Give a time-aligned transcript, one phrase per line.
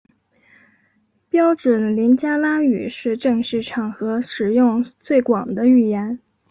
[1.29, 6.19] 标准林加拉语是正式场合使用最广的语言。